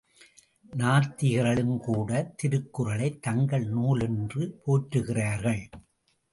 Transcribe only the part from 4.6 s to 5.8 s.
போற்றுகிறார்கள்.